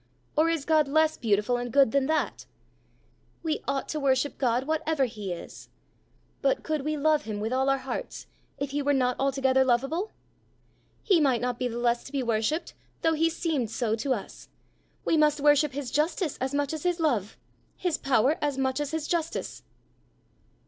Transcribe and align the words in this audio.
Or 0.35 0.49
is 0.49 0.65
God 0.65 0.87
less 0.87 1.15
beautiful 1.15 1.57
and 1.57 1.71
good 1.71 1.91
than 1.91 2.07
that?" 2.07 2.47
"We 3.43 3.61
ought 3.67 3.87
to 3.89 3.99
worship 3.99 4.39
God 4.39 4.63
whatever 4.63 5.05
he 5.05 5.31
is." 5.31 5.69
"But 6.41 6.63
could 6.63 6.81
we 6.83 6.97
love 6.97 7.25
him 7.25 7.39
with 7.39 7.53
all 7.53 7.69
our 7.69 7.77
hearts 7.77 8.25
if 8.57 8.71
he 8.71 8.81
were 8.81 8.95
not 8.95 9.15
altogether 9.19 9.63
lovable?" 9.63 10.09
"He 11.03 11.21
might 11.21 11.39
not 11.39 11.59
be 11.59 11.67
the 11.67 11.77
less 11.77 12.03
to 12.05 12.11
be 12.11 12.23
worshipped 12.23 12.73
though 13.03 13.13
he 13.13 13.29
seemed 13.29 13.69
so 13.69 13.95
to 13.97 14.15
us. 14.15 14.49
We 15.05 15.17
must 15.17 15.39
worship 15.39 15.73
his 15.73 15.91
justice 15.91 16.35
as 16.41 16.51
much 16.55 16.73
as 16.73 16.81
his 16.81 16.99
love, 16.99 17.37
his 17.77 17.99
power 17.99 18.39
as 18.41 18.57
much 18.57 18.79
as 18.79 18.89
his 18.89 19.07
justice." 19.07 19.61